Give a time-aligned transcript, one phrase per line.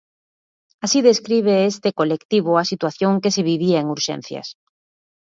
[0.85, 4.47] Así describe este colectivo a situación que se vivía en Urxencias.